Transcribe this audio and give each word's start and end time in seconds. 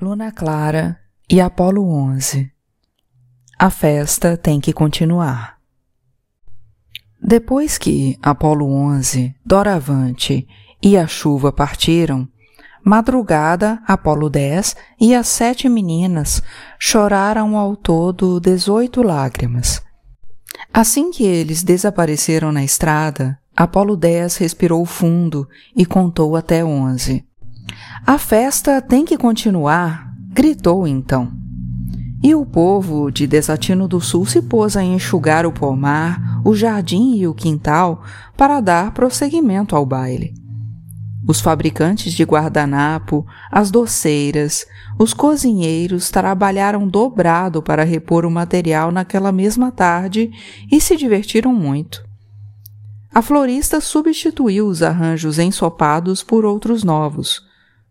Luna 0.00 0.30
Clara 0.30 0.96
e 1.28 1.40
Apolo 1.40 1.84
11 1.84 2.48
A 3.58 3.68
festa 3.68 4.36
tem 4.36 4.60
que 4.60 4.72
continuar. 4.72 5.58
Depois 7.20 7.76
que 7.76 8.16
Apolo 8.22 8.72
11, 8.72 9.34
Doravante 9.44 10.46
e 10.80 10.96
a 10.96 11.08
chuva 11.08 11.50
partiram, 11.50 12.28
madrugada 12.84 13.82
Apolo 13.88 14.30
10 14.30 14.76
e 15.00 15.16
as 15.16 15.26
sete 15.26 15.68
meninas 15.68 16.40
choraram 16.78 17.58
ao 17.58 17.74
todo 17.74 18.38
dezoito 18.38 19.02
lágrimas. 19.02 19.82
Assim 20.72 21.10
que 21.10 21.24
eles 21.24 21.64
desapareceram 21.64 22.52
na 22.52 22.62
estrada, 22.62 23.36
Apolo 23.56 23.96
10 23.96 24.36
respirou 24.36 24.86
fundo 24.86 25.48
e 25.74 25.84
contou 25.84 26.36
até 26.36 26.64
onze. 26.64 27.27
A 28.06 28.16
festa 28.16 28.80
tem 28.80 29.04
que 29.04 29.18
continuar, 29.18 30.14
gritou 30.30 30.86
então. 30.86 31.30
E 32.22 32.34
o 32.34 32.44
povo 32.46 33.10
de 33.10 33.26
Desatino 33.26 33.86
do 33.86 34.00
Sul 34.00 34.24
se 34.24 34.42
pôs 34.42 34.76
a 34.76 34.82
enxugar 34.82 35.46
o 35.46 35.52
pomar, 35.52 36.40
o 36.44 36.54
jardim 36.54 37.16
e 37.16 37.26
o 37.28 37.34
quintal 37.34 38.02
para 38.36 38.60
dar 38.60 38.92
prosseguimento 38.92 39.76
ao 39.76 39.84
baile. 39.84 40.32
Os 41.28 41.40
fabricantes 41.40 42.14
de 42.14 42.24
guardanapo, 42.24 43.26
as 43.52 43.70
doceiras, 43.70 44.64
os 44.98 45.12
cozinheiros 45.12 46.10
trabalharam 46.10 46.88
dobrado 46.88 47.62
para 47.62 47.84
repor 47.84 48.24
o 48.24 48.30
material 48.30 48.90
naquela 48.90 49.30
mesma 49.30 49.70
tarde 49.70 50.30
e 50.72 50.80
se 50.80 50.96
divertiram 50.96 51.52
muito. 51.52 52.02
A 53.14 53.20
florista 53.20 53.80
substituiu 53.80 54.66
os 54.66 54.82
arranjos 54.82 55.38
ensopados 55.38 56.22
por 56.22 56.46
outros 56.46 56.82
novos 56.82 57.47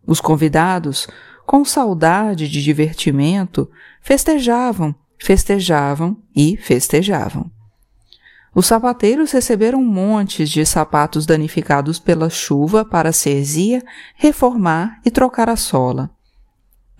os 0.08 0.22
convidados, 0.22 1.08
com 1.46 1.64
saudade 1.66 2.48
de 2.48 2.64
divertimento, 2.64 3.70
festejavam, 4.02 4.96
festejavam 5.20 6.18
e 6.36 6.56
festejavam. 6.58 7.52
Os 8.56 8.66
sapateiros 8.66 9.32
receberam 9.32 9.84
montes 9.84 10.50
de 10.50 10.66
sapatos 10.66 11.26
danificados 11.26 12.00
pela 12.00 12.30
chuva 12.30 12.84
para 12.84 13.12
cerzia, 13.12 13.84
reformar 14.16 15.00
e 15.06 15.12
trocar 15.12 15.50
a 15.50 15.56
sola. 15.56 16.10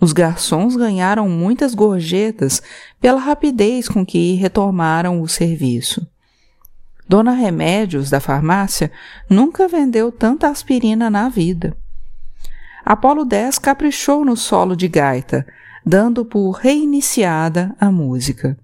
Os 0.00 0.12
garçons 0.12 0.76
ganharam 0.76 1.28
muitas 1.28 1.74
gorjetas 1.74 2.62
pela 3.00 3.18
rapidez 3.18 3.88
com 3.88 4.06
que 4.06 4.34
retomaram 4.34 5.20
o 5.20 5.26
serviço. 5.26 6.06
Dona 7.08 7.32
Remédios, 7.32 8.10
da 8.10 8.20
farmácia, 8.20 8.92
nunca 9.28 9.66
vendeu 9.66 10.12
tanta 10.12 10.48
aspirina 10.48 11.10
na 11.10 11.28
vida. 11.28 11.76
Apolo 12.88 13.26
10 13.26 13.58
caprichou 13.58 14.24
no 14.24 14.34
solo 14.34 14.74
de 14.74 14.88
gaita, 14.88 15.46
dando 15.84 16.24
por 16.24 16.52
reiniciada 16.52 17.76
a 17.78 17.92
música. 17.92 18.58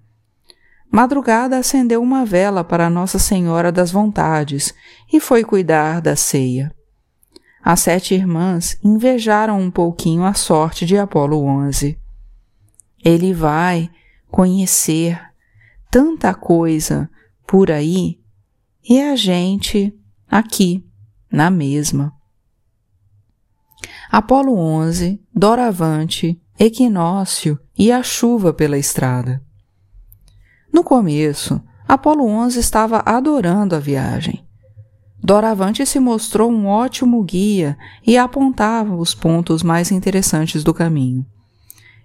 Madrugada 0.91 1.59
acendeu 1.59 2.01
uma 2.01 2.25
vela 2.25 2.63
para 2.63 2.89
Nossa 2.89 3.19
Senhora 3.19 3.71
das 3.71 3.91
Vontades 3.91 4.73
e 5.13 5.19
foi 5.19 5.43
cuidar 5.43 6.01
da 6.01 6.15
ceia. 6.15 6.73
As 7.63 7.81
sete 7.81 8.15
irmãs 8.15 8.79
invejaram 8.83 9.61
um 9.61 9.69
pouquinho 9.69 10.23
a 10.23 10.33
sorte 10.33 10.87
de 10.87 10.97
Apolo 10.97 11.43
11. 11.43 11.95
Ele 13.03 13.31
vai 13.31 13.91
conhecer 14.31 15.21
tanta 15.91 16.33
coisa 16.33 17.07
por 17.45 17.69
aí 17.69 18.19
e 18.89 18.99
a 18.99 19.15
gente 19.15 19.95
aqui, 20.27 20.83
na 21.31 21.51
mesma. 21.51 22.14
Apolo 24.11 24.57
11, 24.57 25.21
Doravante, 25.33 26.39
Equinócio 26.59 27.59
e 27.77 27.91
a 27.91 28.01
chuva 28.03 28.53
pela 28.53 28.77
estrada. 28.77 29.41
No 30.71 30.83
começo, 30.83 31.61
Apolo 31.87 32.25
11 32.25 32.59
estava 32.59 33.01
adorando 33.05 33.75
a 33.75 33.79
viagem. 33.79 34.45
Doravante 35.21 35.85
se 35.85 35.99
mostrou 35.99 36.51
um 36.51 36.67
ótimo 36.67 37.23
guia 37.23 37.77
e 38.05 38.17
apontava 38.17 38.95
os 38.95 39.15
pontos 39.15 39.63
mais 39.63 39.91
interessantes 39.91 40.63
do 40.63 40.73
caminho. 40.73 41.25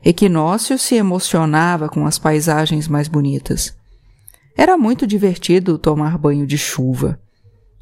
Equinócio 0.02 0.78
se 0.78 0.94
emocionava 0.94 1.88
com 1.88 2.06
as 2.06 2.18
paisagens 2.18 2.88
mais 2.88 3.08
bonitas. 3.08 3.76
Era 4.56 4.78
muito 4.78 5.06
divertido 5.06 5.76
tomar 5.76 6.16
banho 6.16 6.46
de 6.46 6.56
chuva. 6.56 7.20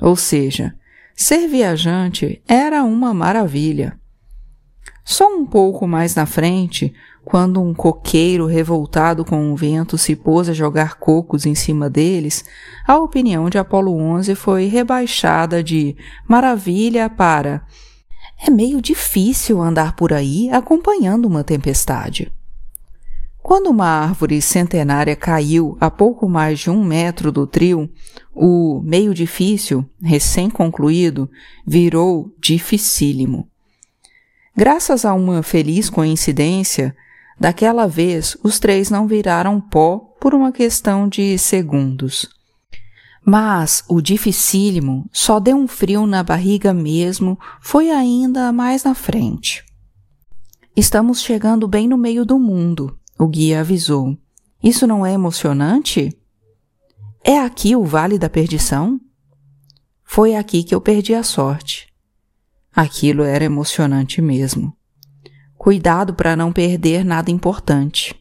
Ou 0.00 0.16
seja, 0.16 0.74
ser 1.14 1.46
viajante 1.46 2.42
era 2.48 2.82
uma 2.82 3.14
maravilha. 3.14 3.98
Só 5.04 5.28
um 5.28 5.46
pouco 5.46 5.86
mais 5.86 6.14
na 6.14 6.26
frente, 6.26 6.92
quando 7.24 7.60
um 7.60 7.74
coqueiro 7.74 8.46
revoltado 8.46 9.24
com 9.24 9.52
o 9.52 9.56
vento 9.56 9.98
se 9.98 10.16
pôs 10.16 10.48
a 10.48 10.52
jogar 10.52 10.96
cocos 10.96 11.46
em 11.46 11.54
cima 11.54 11.90
deles, 11.90 12.44
a 12.86 12.96
opinião 12.96 13.50
de 13.50 13.58
Apolo 13.58 13.94
11 13.94 14.34
foi 14.34 14.66
rebaixada 14.66 15.62
de 15.62 15.96
maravilha 16.26 17.08
para 17.10 17.62
é 18.40 18.50
meio 18.50 18.80
difícil 18.80 19.60
andar 19.60 19.96
por 19.96 20.12
aí 20.12 20.48
acompanhando 20.50 21.26
uma 21.26 21.42
tempestade. 21.42 22.32
Quando 23.42 23.68
uma 23.68 23.86
árvore 23.86 24.40
centenária 24.40 25.16
caiu 25.16 25.76
a 25.80 25.90
pouco 25.90 26.28
mais 26.28 26.60
de 26.60 26.70
um 26.70 26.84
metro 26.84 27.32
do 27.32 27.46
trio, 27.46 27.90
o 28.34 28.80
meio 28.84 29.12
difícil, 29.12 29.84
recém-concluído, 30.00 31.30
virou 31.66 32.32
dificílimo. 32.38 33.48
Graças 34.58 35.04
a 35.04 35.14
uma 35.14 35.40
feliz 35.40 35.88
coincidência, 35.88 36.92
daquela 37.38 37.86
vez 37.86 38.36
os 38.42 38.58
três 38.58 38.90
não 38.90 39.06
viraram 39.06 39.60
pó 39.60 39.98
por 40.20 40.34
uma 40.34 40.50
questão 40.50 41.08
de 41.08 41.38
segundos. 41.38 42.28
Mas 43.24 43.84
o 43.88 44.00
dificílimo 44.00 45.08
só 45.12 45.38
deu 45.38 45.56
um 45.56 45.68
frio 45.68 46.08
na 46.08 46.24
barriga 46.24 46.74
mesmo, 46.74 47.38
foi 47.60 47.92
ainda 47.92 48.50
mais 48.52 48.82
na 48.82 48.96
frente. 48.96 49.64
Estamos 50.74 51.22
chegando 51.22 51.68
bem 51.68 51.86
no 51.86 51.96
meio 51.96 52.26
do 52.26 52.36
mundo, 52.36 52.98
o 53.16 53.28
guia 53.28 53.60
avisou. 53.60 54.18
Isso 54.60 54.88
não 54.88 55.06
é 55.06 55.12
emocionante? 55.12 56.08
É 57.22 57.38
aqui 57.38 57.76
o 57.76 57.84
Vale 57.84 58.18
da 58.18 58.28
Perdição? 58.28 59.00
Foi 60.02 60.34
aqui 60.34 60.64
que 60.64 60.74
eu 60.74 60.80
perdi 60.80 61.14
a 61.14 61.22
sorte. 61.22 61.87
Aquilo 62.74 63.22
era 63.22 63.44
emocionante 63.44 64.20
mesmo. 64.22 64.76
Cuidado 65.56 66.14
para 66.14 66.36
não 66.36 66.52
perder 66.52 67.04
nada 67.04 67.30
importante. 67.30 68.14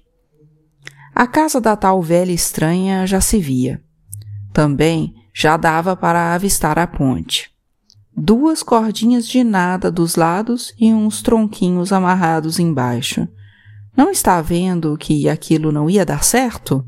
A 1.14 1.28
casa 1.28 1.60
da 1.60 1.76
tal 1.76 2.02
velha 2.02 2.32
estranha 2.32 3.06
já 3.06 3.22
se 3.22 3.40
via. 3.40 3.82
Também 4.54 5.14
já 5.34 5.56
dava 5.58 5.96
para 5.96 6.34
avistar 6.34 6.80
a 6.80 6.88
ponte. 6.88 7.52
Duas 8.16 8.64
cordinhas 8.64 9.28
de 9.28 9.44
nada 9.44 9.92
dos 9.92 10.16
lados 10.16 10.74
e 10.80 10.92
uns 10.92 11.22
tronquinhos 11.22 11.94
amarrados 11.94 12.58
embaixo. 12.58 13.28
Não 13.96 14.10
está 14.10 14.42
vendo 14.42 14.98
que 14.98 15.30
aquilo 15.30 15.72
não 15.72 15.88
ia 15.88 16.04
dar 16.04 16.24
certo? 16.24 16.84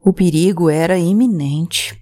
O 0.00 0.12
perigo 0.12 0.70
era 0.70 0.98
iminente. 0.98 1.98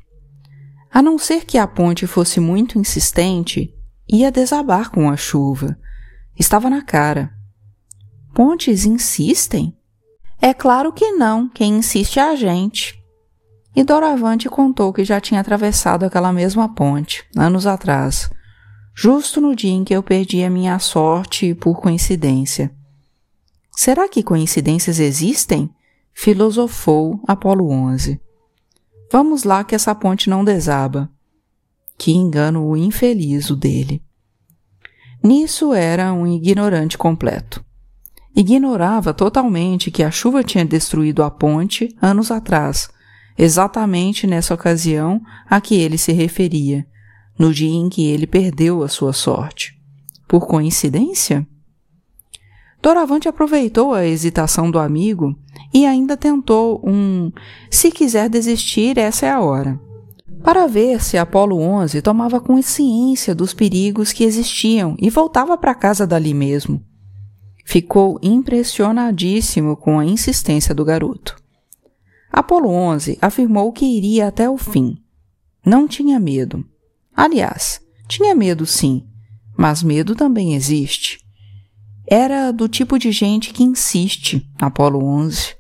A 0.93 1.03
não 1.03 1.19
ser 1.19 1.45
que 1.45 1.59
a 1.59 1.67
ponte 1.67 2.07
fosse 2.07 2.39
muito 2.39 2.79
insistente, 2.79 3.75
ia 4.09 4.31
desabar 4.31 4.91
com 4.91 5.09
a 5.09 5.17
chuva. 5.17 5.79
Estava 6.39 6.69
na 6.69 6.83
cara. 6.83 7.33
Pontes 8.35 8.85
insistem? 8.85 9.77
É 10.41 10.53
claro 10.53 10.93
que 10.93 11.13
não, 11.13 11.49
quem 11.49 11.79
insiste 11.79 12.19
é 12.19 12.23
a 12.23 12.37
gente. 12.37 13.03
E 13.75 13.83
Doravante 13.83 14.49
contou 14.49 14.93
que 14.93 15.05
já 15.05 15.21
tinha 15.21 15.41
atravessado 15.41 16.05
aquela 16.05 16.33
mesma 16.33 16.73
ponte, 16.73 17.25
anos 17.37 17.67
atrás, 17.67 18.31
justo 18.95 19.41
no 19.41 19.55
dia 19.55 19.73
em 19.73 19.83
que 19.83 19.95
eu 19.95 20.03
perdi 20.03 20.45
a 20.45 20.51
minha 20.51 20.79
sorte 20.79 21.55
por 21.55 21.81
coincidência. 21.81 22.73
Será 23.77 24.09
que 24.09 24.23
coincidências 24.23 25.01
existem? 25.01 25.69
Filosofou 26.13 27.21
Apolo 27.27 27.69
11. 27.71 28.21
Vamos 29.11 29.43
lá 29.43 29.65
que 29.65 29.75
essa 29.75 29.95
ponte 29.95 30.31
não 30.31 30.45
desaba. 30.45 31.11
Que 31.97 32.13
engano 32.13 32.67
o 32.67 32.77
infeliz 32.77 33.51
o 33.51 33.57
dele. 33.57 34.03
Nisso 35.23 35.73
era 35.73 36.13
um 36.13 36.27
ignorante 36.27 36.99
completo. 36.99 37.65
Ignorava 38.37 39.15
totalmente 39.15 39.91
que 39.91 40.03
a 40.03 40.11
chuva 40.11 40.43
tinha 40.43 40.65
destruído 40.65 41.23
a 41.23 41.31
ponte 41.31 41.97
anos 42.03 42.31
atrás, 42.31 42.91
exatamente 43.39 44.27
nessa 44.27 44.53
ocasião 44.53 45.23
a 45.49 45.61
que 45.61 45.77
ele 45.77 45.97
se 45.97 46.13
referia, 46.13 46.87
no 47.39 47.55
dia 47.55 47.75
em 47.75 47.89
que 47.89 48.05
ele 48.07 48.27
perdeu 48.27 48.83
a 48.83 48.89
sua 48.89 49.13
sorte. 49.13 49.81
Por 50.29 50.47
coincidência? 50.47 51.47
Doravante 52.83 53.29
aproveitou 53.29 53.95
a 53.95 54.05
hesitação 54.05 54.71
do 54.71 54.79
amigo 54.79 55.35
e 55.73 55.87
ainda 55.87 56.17
tentou 56.17 56.83
um: 56.85 57.33
se 57.71 57.91
quiser 57.91 58.29
desistir, 58.29 58.99
essa 58.99 59.25
é 59.25 59.31
a 59.31 59.41
hora 59.41 59.81
para 60.45 60.67
ver 60.67 61.03
se 61.03 61.17
Apolo 61.17 61.59
11 61.59 62.03
tomava 62.03 62.39
consciência 62.39 63.35
dos 63.35 63.55
perigos 63.55 64.13
que 64.13 64.25
existiam 64.25 64.95
e 65.01 65.09
voltava 65.09 65.57
para 65.57 65.75
casa 65.75 66.07
dali 66.07 66.35
mesmo. 66.35 66.85
ficou 67.65 68.21
impressionadíssimo 68.23 69.75
com 69.75 69.99
a 69.99 70.05
insistência 70.05 70.75
do 70.75 70.85
garoto. 70.85 71.35
Apolo 72.31 72.69
11 72.69 73.17
afirmou 73.23 73.73
que 73.73 73.87
iria 73.87 74.29
até 74.29 74.51
o 74.51 74.59
fim. 74.59 74.99
Não 75.65 75.89
tinha 75.89 76.21
medo. 76.21 76.63
Aliás, 77.17 77.81
tinha 78.07 78.35
medo 78.35 78.67
sim, 78.67 79.07
mas 79.57 79.83
medo 79.83 80.15
também 80.15 80.55
existe. 80.55 81.21
Era 82.07 82.53
do 82.53 82.69
tipo 82.69 82.99
de 82.99 83.11
gente 83.11 83.51
que 83.51 83.63
insiste, 83.63 84.47
Apolo 84.61 85.03
11. 85.03 85.57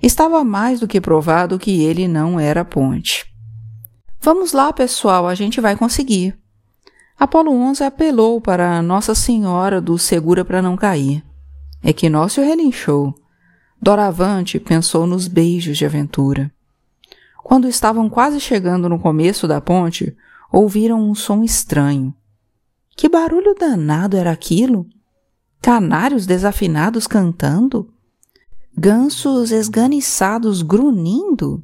Estava 0.00 0.44
mais 0.44 0.78
do 0.78 0.86
que 0.86 1.00
provado 1.00 1.58
que 1.58 1.82
ele 1.82 2.06
não 2.06 2.38
era 2.38 2.64
ponte. 2.64 3.31
Vamos 4.24 4.52
lá, 4.52 4.72
pessoal, 4.72 5.26
a 5.26 5.34
gente 5.34 5.60
vai 5.60 5.74
conseguir. 5.74 6.38
Apolo 7.18 7.50
11 7.50 7.82
apelou 7.82 8.40
para 8.40 8.80
Nossa 8.80 9.16
Senhora 9.16 9.80
do 9.80 9.98
Segura 9.98 10.44
para 10.44 10.62
não 10.62 10.76
cair. 10.76 11.24
Equinócio 11.82 12.44
relinchou. 12.44 13.12
Doravante 13.80 14.60
pensou 14.60 15.08
nos 15.08 15.26
beijos 15.26 15.76
de 15.76 15.84
aventura. 15.84 16.52
Quando 17.42 17.66
estavam 17.66 18.08
quase 18.08 18.38
chegando 18.38 18.88
no 18.88 18.96
começo 18.96 19.48
da 19.48 19.60
ponte, 19.60 20.16
ouviram 20.52 21.00
um 21.02 21.16
som 21.16 21.42
estranho. 21.42 22.14
Que 22.96 23.08
barulho 23.08 23.56
danado 23.58 24.16
era 24.16 24.30
aquilo? 24.30 24.86
Canários 25.60 26.26
desafinados 26.26 27.08
cantando? 27.08 27.92
Gansos 28.78 29.50
esganiçados 29.50 30.62
grunhindo? 30.62 31.60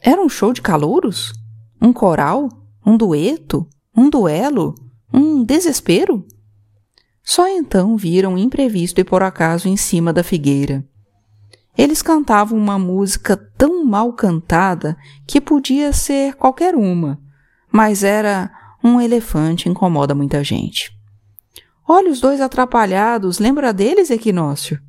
Era 0.00 0.22
um 0.22 0.28
show 0.28 0.52
de 0.52 0.62
calouros? 0.62 1.41
Um 1.82 1.92
coral? 1.92 2.48
Um 2.86 2.96
dueto? 2.96 3.68
Um 3.96 4.08
duelo? 4.08 4.72
Um 5.12 5.42
desespero? 5.42 6.24
Só 7.24 7.48
então 7.48 7.96
viram 7.96 8.38
imprevisto 8.38 9.00
e 9.00 9.04
por 9.04 9.20
acaso 9.20 9.68
em 9.68 9.76
cima 9.76 10.12
da 10.12 10.22
figueira. 10.22 10.86
Eles 11.76 12.00
cantavam 12.00 12.56
uma 12.56 12.78
música 12.78 13.36
tão 13.36 13.84
mal 13.84 14.12
cantada 14.12 14.96
que 15.26 15.40
podia 15.40 15.92
ser 15.92 16.34
qualquer 16.34 16.76
uma, 16.76 17.20
mas 17.70 18.04
era 18.04 18.48
um 18.84 19.00
elefante 19.00 19.68
incomoda 19.68 20.14
muita 20.14 20.44
gente. 20.44 20.96
Olha 21.88 22.12
os 22.12 22.20
dois 22.20 22.40
atrapalhados, 22.40 23.40
lembra 23.40 23.72
deles, 23.72 24.08
Equinócio? 24.08 24.80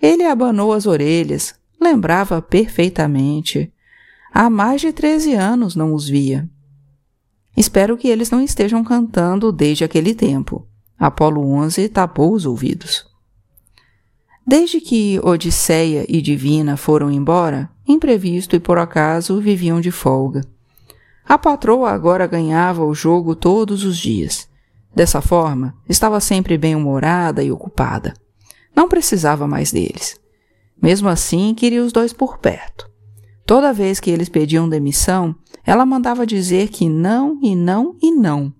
Ele 0.00 0.24
abanou 0.24 0.72
as 0.72 0.86
orelhas, 0.86 1.54
lembrava 1.78 2.40
perfeitamente. 2.40 3.70
Há 4.32 4.48
mais 4.50 4.80
de 4.80 4.92
treze 4.92 5.34
anos 5.34 5.74
não 5.74 5.94
os 5.94 6.08
via. 6.08 6.48
Espero 7.56 7.96
que 7.96 8.08
eles 8.08 8.30
não 8.30 8.40
estejam 8.40 8.84
cantando 8.84 9.50
desde 9.50 9.84
aquele 9.84 10.14
tempo. 10.14 10.66
Apolo 10.98 11.48
11 11.50 11.88
tapou 11.88 12.32
os 12.32 12.46
ouvidos. 12.46 13.06
Desde 14.46 14.80
que 14.80 15.20
Odisseia 15.22 16.06
e 16.08 16.22
Divina 16.22 16.76
foram 16.76 17.10
embora, 17.10 17.68
imprevisto 17.86 18.56
e 18.56 18.60
por 18.60 18.78
acaso 18.78 19.40
viviam 19.40 19.80
de 19.80 19.90
folga. 19.90 20.40
A 21.28 21.36
patroa 21.36 21.90
agora 21.90 22.26
ganhava 22.26 22.82
o 22.84 22.94
jogo 22.94 23.36
todos 23.36 23.84
os 23.84 23.98
dias. 23.98 24.48
Dessa 24.94 25.20
forma, 25.20 25.76
estava 25.86 26.18
sempre 26.20 26.56
bem-humorada 26.56 27.42
e 27.42 27.52
ocupada. 27.52 28.14
Não 28.74 28.88
precisava 28.88 29.46
mais 29.46 29.70
deles. 29.70 30.18
Mesmo 30.80 31.08
assim, 31.08 31.54
queria 31.54 31.84
os 31.84 31.92
dois 31.92 32.12
por 32.12 32.38
perto. 32.38 32.87
Toda 33.48 33.72
vez 33.72 33.98
que 33.98 34.10
eles 34.10 34.28
pediam 34.28 34.68
demissão, 34.68 35.34
ela 35.64 35.86
mandava 35.86 36.26
dizer 36.26 36.68
que 36.68 36.86
não 36.86 37.40
e 37.42 37.56
não 37.56 37.96
e 38.02 38.12
não. 38.12 38.52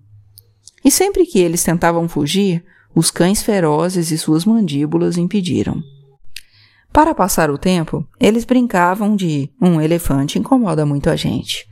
E 0.83 0.89
sempre 0.89 1.27
que 1.27 1.37
eles 1.37 1.63
tentavam 1.63 2.09
fugir, 2.09 2.65
os 2.95 3.11
cães 3.11 3.43
ferozes 3.43 4.09
e 4.09 4.17
suas 4.17 4.45
mandíbulas 4.45 5.15
impediram. 5.15 5.79
Para 6.91 7.13
passar 7.13 7.51
o 7.51 7.57
tempo, 7.59 8.03
eles 8.19 8.45
brincavam 8.45 9.15
de 9.15 9.51
um 9.61 9.79
elefante 9.79 10.39
incomoda 10.39 10.87
muito 10.87 11.07
a 11.07 11.15
gente. 11.15 11.67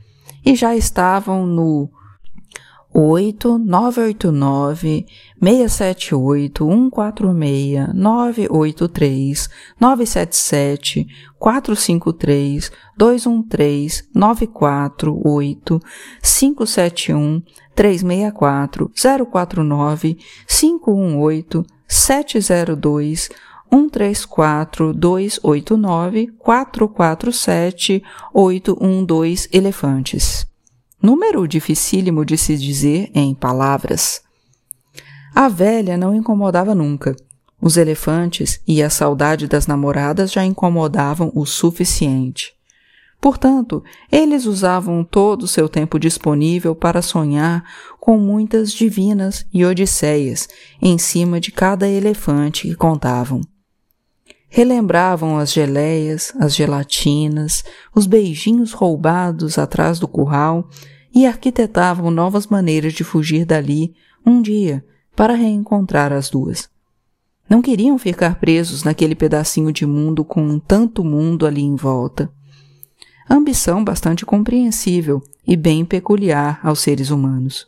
E 0.46 0.54
já 0.54 0.76
estavam 0.76 1.44
no 1.44 1.90
8 2.92 3.58
989 3.58 5.04
678 5.40 6.64
146 6.64 7.88
983 7.94 9.48
977 9.78 11.06
453 11.38 12.70
213 12.96 14.08
948 14.12 15.80
571 16.22 17.42
364 17.74 18.90
049 18.94 20.16
518 20.46 21.64
702 21.86 23.28
134 23.70 24.94
289 24.94 26.32
447 26.42 28.02
812 28.32 29.48
elefantes 29.52 30.47
número 31.02 31.46
dificílimo 31.46 32.24
de 32.24 32.36
se 32.36 32.56
dizer 32.56 33.10
em 33.14 33.34
palavras. 33.34 34.22
A 35.34 35.48
velha 35.48 35.96
não 35.96 36.14
incomodava 36.14 36.74
nunca. 36.74 37.14
Os 37.60 37.76
elefantes 37.76 38.60
e 38.66 38.82
a 38.82 38.90
saudade 38.90 39.46
das 39.46 39.66
namoradas 39.66 40.32
já 40.32 40.44
incomodavam 40.44 41.32
o 41.34 41.44
suficiente. 41.44 42.52
Portanto, 43.20 43.82
eles 44.12 44.46
usavam 44.46 45.02
todo 45.02 45.42
o 45.42 45.48
seu 45.48 45.68
tempo 45.68 45.98
disponível 45.98 46.74
para 46.74 47.02
sonhar 47.02 47.64
com 47.98 48.16
muitas 48.16 48.72
divinas 48.72 49.44
e 49.52 49.64
odisseias 49.64 50.48
em 50.80 50.96
cima 50.98 51.40
de 51.40 51.50
cada 51.50 51.88
elefante 51.88 52.68
que 52.68 52.76
contavam. 52.76 53.40
Relembravam 54.48 55.36
as 55.36 55.52
geleias, 55.52 56.32
as 56.38 56.54
gelatinas, 56.54 57.62
os 57.94 58.06
beijinhos 58.06 58.72
roubados 58.72 59.58
atrás 59.58 59.98
do 59.98 60.08
curral 60.08 60.68
e 61.14 61.26
arquitetavam 61.26 62.10
novas 62.10 62.46
maneiras 62.46 62.94
de 62.94 63.04
fugir 63.04 63.44
dali 63.44 63.94
um 64.24 64.40
dia 64.40 64.84
para 65.14 65.34
reencontrar 65.34 66.12
as 66.12 66.30
duas. 66.30 66.68
Não 67.48 67.62
queriam 67.62 67.98
ficar 67.98 68.38
presos 68.38 68.84
naquele 68.84 69.14
pedacinho 69.14 69.72
de 69.72 69.86
mundo 69.86 70.24
com 70.24 70.58
tanto 70.58 71.02
mundo 71.02 71.46
ali 71.46 71.62
em 71.62 71.76
volta. 71.76 72.30
Ambição 73.28 73.82
bastante 73.82 74.24
compreensível 74.24 75.22
e 75.46 75.56
bem 75.56 75.84
peculiar 75.84 76.60
aos 76.62 76.80
seres 76.80 77.10
humanos. 77.10 77.66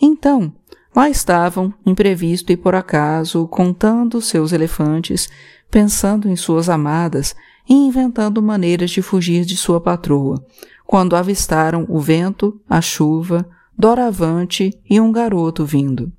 Então, 0.00 0.52
Lá 0.94 1.08
estavam, 1.08 1.72
imprevisto 1.86 2.52
e 2.52 2.56
por 2.56 2.74
acaso, 2.74 3.46
contando 3.46 4.20
seus 4.20 4.52
elefantes, 4.52 5.28
pensando 5.70 6.28
em 6.28 6.36
suas 6.36 6.68
amadas 6.68 7.34
e 7.68 7.74
inventando 7.74 8.42
maneiras 8.42 8.90
de 8.90 9.00
fugir 9.00 9.44
de 9.44 9.56
sua 9.56 9.80
patroa, 9.80 10.44
quando 10.84 11.14
avistaram 11.14 11.86
o 11.88 12.00
vento, 12.00 12.60
a 12.68 12.80
chuva, 12.80 13.48
doravante 13.78 14.76
e 14.88 15.00
um 15.00 15.12
garoto 15.12 15.64
vindo. 15.64 16.12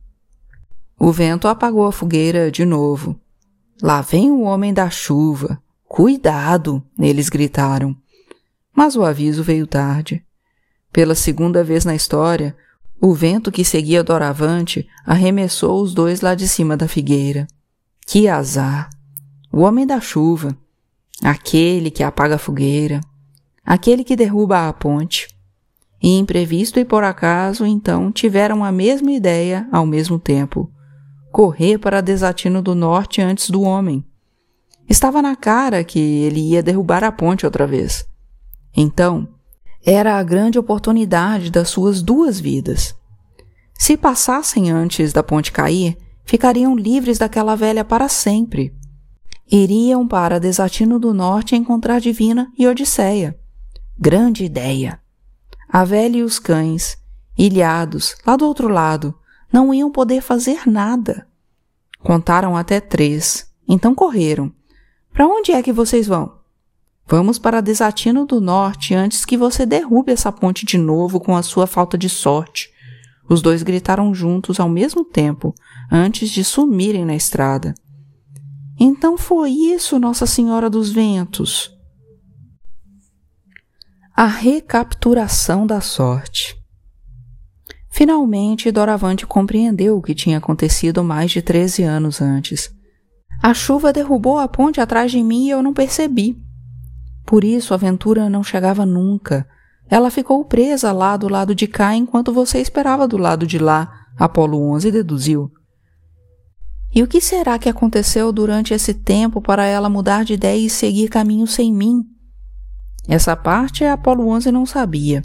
O 0.98 1.12
vento 1.12 1.48
apagou 1.48 1.86
a 1.86 1.91
fogueira 1.91 2.50
de 2.50 2.63
novo. 2.63 3.19
Lá 3.81 4.01
vem 4.01 4.31
o 4.31 4.41
homem 4.41 4.74
da 4.74 4.89
chuva. 4.89 5.62
Cuidado! 5.88 6.84
Eles 6.98 7.27
gritaram. 7.27 7.95
Mas 8.74 8.95
o 8.95 9.03
aviso 9.03 9.43
veio 9.43 9.67
tarde. 9.67 10.24
Pela 10.93 11.15
segunda 11.15 11.63
vez 11.63 11.84
na 11.84 11.95
história, 11.95 12.55
o 13.01 13.15
vento 13.15 13.51
que 13.51 13.65
seguia 13.65 14.03
doravante 14.03 14.88
arremessou 15.03 15.81
os 15.81 15.91
dois 15.91 16.22
lá 16.22 16.36
de 16.36 16.48
cima 16.48 16.77
da 16.77 16.88
figueira. 16.88 17.48
Que 18.05 18.27
azar! 18.27 18.89
O 19.51 19.62
homem 19.62 19.88
da 19.88 20.00
chuva, 20.00 20.55
aquele 21.24 21.89
que 21.89 22.03
apaga 22.03 22.36
a 22.36 22.38
fogueira, 22.38 23.01
aquele 23.65 24.03
que 24.03 24.15
derruba 24.15 24.70
a 24.70 24.74
ponte. 24.74 25.27
E 26.01 26.17
imprevisto 26.17 26.79
e 26.79 26.86
por 26.86 27.03
acaso, 27.03 27.65
então, 27.65 28.12
tiveram 28.12 28.63
a 28.63 28.72
mesma 28.72 29.12
ideia 29.12 29.67
ao 29.72 29.86
mesmo 29.86 30.20
tempo: 30.20 30.72
correr 31.31 31.79
para 31.79 32.01
Desatino 32.01 32.62
do 32.62 32.75
Norte 32.75 33.20
antes 33.20 33.50
do 33.50 33.62
homem. 33.63 34.05
Estava 34.88 35.22
na 35.22 35.36
cara 35.36 35.84
que 35.84 36.00
ele 36.00 36.39
ia 36.39 36.62
derrubar 36.62 37.03
a 37.03 37.12
ponte 37.12 37.46
outra 37.46 37.65
vez. 37.65 38.05
Então, 38.75 39.27
era 39.85 40.17
a 40.17 40.23
grande 40.23 40.59
oportunidade 40.59 41.50
das 41.50 41.69
suas 41.69 42.01
duas 42.01 42.39
vidas. 42.39 42.95
Se 43.73 43.97
passassem 43.97 44.69
antes 44.69 45.11
da 45.11 45.23
ponte 45.23 45.51
cair, 45.51 45.97
ficariam 46.23 46.75
livres 46.75 47.17
daquela 47.17 47.55
velha 47.55 47.83
para 47.83 48.07
sempre. 48.07 48.73
Iriam 49.51 50.07
para 50.07 50.39
Desatino 50.39 51.00
do 51.00 51.13
Norte 51.13 51.55
encontrar 51.55 52.00
Divina 52.00 52.51
e 52.57 52.67
Odisseia. 52.67 53.38
Grande 53.97 54.45
ideia! 54.45 55.00
A 55.67 55.83
velha 55.83 56.17
e 56.17 56.23
os 56.23 56.38
cães, 56.38 56.97
ilhados, 57.38 58.15
lá 58.25 58.35
do 58.35 58.45
outro 58.45 58.67
lado, 58.67 59.15
não 59.51 59.73
iam 59.73 59.91
poder 59.91 60.21
fazer 60.21 60.67
nada. 60.67 61.27
Contaram 62.00 62.55
até 62.55 62.79
três, 62.79 63.51
então 63.67 63.95
correram. 63.95 64.53
Para 65.13 65.27
onde 65.27 65.51
é 65.51 65.61
que 65.61 65.73
vocês 65.73 66.07
vão? 66.07 66.40
Vamos 67.12 67.38
para 67.38 67.60
Desatino 67.60 68.25
do 68.25 68.39
Norte 68.39 68.94
antes 68.94 69.25
que 69.25 69.36
você 69.36 69.65
derrube 69.65 70.13
essa 70.13 70.32
ponte 70.32 70.65
de 70.65 70.77
novo 70.77 71.20
com 71.20 71.36
a 71.36 71.44
sua 71.44 71.68
falta 71.68 71.98
de 71.98 72.08
sorte. 72.08 72.70
Os 73.30 73.41
dois 73.41 73.63
gritaram 73.63 74.15
juntos 74.15 74.62
ao 74.62 74.70
mesmo 74.70 75.03
tempo, 75.03 75.53
antes 75.91 76.30
de 76.30 76.41
sumirem 76.41 77.03
na 77.03 77.13
estrada. 77.13 77.74
Então 78.80 79.18
foi 79.18 79.51
isso, 79.51 80.00
Nossa 80.00 80.25
Senhora 80.25 80.70
dos 80.70 80.89
Ventos. 80.89 81.77
A 84.15 84.25
recapturação 84.25 85.68
da 85.68 85.82
sorte. 85.82 86.56
Finalmente, 87.89 88.72
Doravante 88.72 89.27
compreendeu 89.27 89.98
o 89.98 90.01
que 90.01 90.15
tinha 90.15 90.38
acontecido 90.38 91.03
mais 91.03 91.30
de 91.30 91.41
treze 91.41 91.84
anos 91.84 92.22
antes. 92.22 92.74
A 93.44 93.53
chuva 93.53 93.91
derrubou 93.91 94.39
a 94.39 94.48
ponte 94.48 94.80
atrás 94.80 95.12
de 95.12 95.22
mim 95.22 95.48
e 95.48 95.50
eu 95.50 95.62
não 95.62 95.74
percebi. 95.74 96.41
Por 97.25 97.43
isso 97.43 97.73
a 97.73 97.77
aventura 97.77 98.29
não 98.29 98.43
chegava 98.43 98.85
nunca. 98.85 99.47
Ela 99.89 100.09
ficou 100.09 100.43
presa 100.45 100.91
lá 100.91 101.17
do 101.17 101.27
lado 101.27 101.53
de 101.53 101.67
cá 101.67 101.95
enquanto 101.95 102.33
você 102.33 102.59
esperava 102.59 103.07
do 103.07 103.17
lado 103.17 103.45
de 103.45 103.57
lá, 103.57 104.05
Apolo 104.17 104.61
11 104.71 104.91
deduziu. 104.91 105.51
E 106.93 107.01
o 107.01 107.07
que 107.07 107.21
será 107.21 107.57
que 107.57 107.69
aconteceu 107.69 108.31
durante 108.31 108.73
esse 108.73 108.93
tempo 108.93 109.41
para 109.41 109.65
ela 109.65 109.89
mudar 109.89 110.25
de 110.25 110.33
ideia 110.33 110.59
e 110.59 110.69
seguir 110.69 111.07
caminho 111.07 111.47
sem 111.47 111.73
mim? 111.73 112.05
Essa 113.07 113.35
parte 113.35 113.85
Apolo 113.85 114.27
11 114.27 114.51
não 114.51 114.65
sabia. 114.65 115.23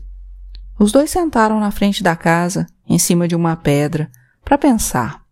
Os 0.79 0.93
dois 0.93 1.11
sentaram 1.11 1.59
na 1.59 1.71
frente 1.71 2.03
da 2.03 2.15
casa, 2.15 2.67
em 2.89 2.99
cima 2.99 3.27
de 3.27 3.35
uma 3.35 3.57
pedra, 3.57 4.11
para 4.45 4.57
pensar. 4.57 5.25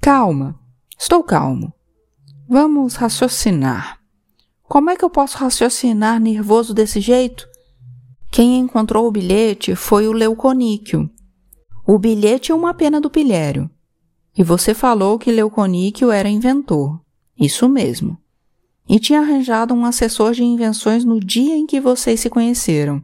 Calma, 0.00 0.58
estou 0.98 1.22
calmo. 1.22 1.72
Vamos 2.48 2.96
raciocinar. 2.96 3.95
Como 4.76 4.90
é 4.90 4.94
que 4.94 5.02
eu 5.02 5.08
posso 5.08 5.38
raciocinar 5.38 6.20
nervoso 6.20 6.74
desse 6.74 7.00
jeito? 7.00 7.48
Quem 8.30 8.58
encontrou 8.58 9.06
o 9.06 9.10
bilhete 9.10 9.74
foi 9.74 10.06
o 10.06 10.12
Leuconíquio. 10.12 11.08
O 11.86 11.98
bilhete 11.98 12.52
é 12.52 12.54
uma 12.54 12.74
pena 12.74 13.00
do 13.00 13.08
pilhério. 13.08 13.70
E 14.36 14.42
você 14.42 14.74
falou 14.74 15.18
que 15.18 15.32
Leuconíquio 15.32 16.10
era 16.10 16.28
inventor. 16.28 17.00
Isso 17.40 17.66
mesmo. 17.70 18.18
E 18.86 19.00
tinha 19.00 19.20
arranjado 19.20 19.72
um 19.72 19.82
assessor 19.86 20.32
de 20.32 20.44
invenções 20.44 21.06
no 21.06 21.18
dia 21.18 21.56
em 21.56 21.64
que 21.64 21.80
vocês 21.80 22.20
se 22.20 22.28
conheceram. 22.28 23.02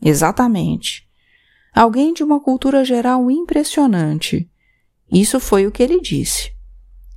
Exatamente. 0.00 1.04
Alguém 1.74 2.14
de 2.14 2.22
uma 2.22 2.38
cultura 2.38 2.84
geral 2.84 3.28
impressionante. 3.28 4.48
Isso 5.10 5.40
foi 5.40 5.66
o 5.66 5.72
que 5.72 5.82
ele 5.82 6.00
disse. 6.00 6.52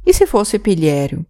E 0.03 0.11
se 0.11 0.25
fosse 0.25 0.57
Pilhério? 0.57 1.23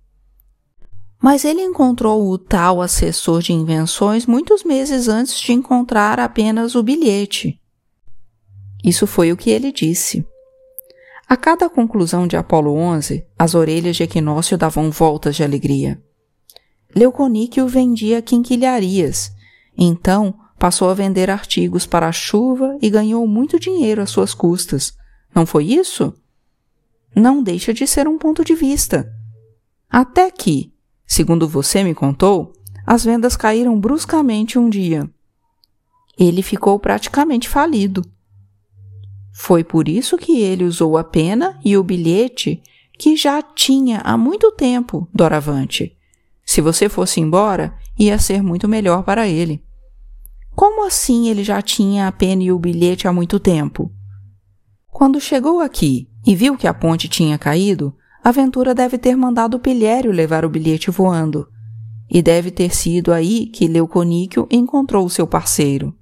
Mas 1.22 1.46
ele 1.46 1.62
encontrou 1.62 2.30
o 2.30 2.38
tal 2.38 2.82
assessor 2.82 3.42
de 3.42 3.54
invenções 3.54 4.26
muitos 4.26 4.64
meses 4.64 5.08
antes 5.08 5.40
de 5.40 5.54
encontrar 5.54 6.20
apenas 6.20 6.74
o 6.74 6.82
bilhete. 6.82 7.62
Isso 8.84 9.06
foi 9.06 9.32
o 9.32 9.38
que 9.38 9.52
ele 9.52 9.72
disse. 9.72 10.26
A 11.30 11.38
cada 11.38 11.70
conclusão 11.70 12.26
de 12.26 12.36
Apolo 12.36 12.74
11, 12.74 13.24
as 13.38 13.54
orelhas 13.54 13.96
de 13.96 14.04
Equinócio 14.04 14.58
davam 14.58 14.90
voltas 14.90 15.36
de 15.36 15.44
alegria. 15.44 16.02
Leuconíquio 16.94 17.68
vendia 17.68 18.22
quinquilharias, 18.22 19.32
então 19.78 20.34
passou 20.60 20.90
a 20.90 20.94
vender 20.94 21.30
artigos 21.30 21.86
para 21.86 22.08
a 22.08 22.12
chuva 22.12 22.78
e 22.82 22.90
ganhou 22.90 23.26
muito 23.26 23.60
dinheiro 23.60 24.02
às 24.02 24.10
suas 24.10 24.34
custas. 24.34 24.94
Não 25.34 25.46
foi 25.46 25.66
isso? 25.66 26.14
Não 27.16 27.42
deixa 27.42 27.74
de 27.74 27.88
ser 27.88 28.08
um 28.08 28.18
ponto 28.18 28.44
de 28.44 28.54
vista. 28.54 29.12
Até 29.90 30.30
que, 30.30 30.72
Segundo 31.12 31.46
você 31.46 31.84
me 31.84 31.94
contou, 31.94 32.54
as 32.88 33.04
vendas 33.04 33.36
caíram 33.36 33.78
bruscamente 33.78 34.58
um 34.58 34.70
dia. 34.70 35.10
Ele 36.18 36.42
ficou 36.42 36.80
praticamente 36.80 37.50
falido. 37.50 38.02
Foi 39.34 39.62
por 39.62 39.90
isso 39.90 40.18
que 40.18 40.40
ele 40.40 40.64
usou 40.64 40.98
a 40.98 41.04
pena 41.04 41.60
e 41.66 41.76
o 41.76 41.84
bilhete 41.84 42.64
que 42.98 43.18
já 43.18 43.42
tinha 43.42 44.00
há 44.06 44.16
muito 44.16 44.54
tempo, 44.54 45.06
Doravante. 45.14 45.98
Se 46.46 46.62
você 46.62 46.88
fosse 46.88 47.20
embora, 47.20 47.78
ia 48.00 48.18
ser 48.18 48.42
muito 48.42 48.66
melhor 48.66 49.04
para 49.04 49.28
ele. 49.28 49.62
Como 50.56 50.88
assim 50.88 51.28
ele 51.28 51.44
já 51.44 51.62
tinha 51.62 52.08
a 52.08 52.12
pena 52.14 52.42
e 52.42 52.54
o 52.54 52.58
bilhete 52.58 53.06
há 53.06 53.12
muito 53.12 53.38
tempo? 53.38 53.92
Quando 54.88 55.20
chegou 55.20 55.60
aqui 55.60 56.10
e 56.26 56.34
viu 56.38 56.56
que 56.56 56.68
a 56.68 56.74
ponte 56.74 57.10
tinha 57.10 57.38
caído, 57.38 57.94
a 58.24 58.32
Ventura 58.32 58.76
deve 58.76 58.98
ter 58.98 59.16
mandado 59.16 59.60
Pilhério 59.60 60.12
levar 60.12 60.46
o 60.46 60.50
bilhete 60.50 60.92
voando. 60.92 61.48
E 62.10 62.22
deve 62.22 62.52
ter 62.52 62.76
sido 62.76 63.12
aí 63.12 63.48
que 63.48 63.68
Leuconíquio 63.68 64.48
encontrou 64.52 65.10
seu 65.10 65.26
parceiro. 65.26 65.96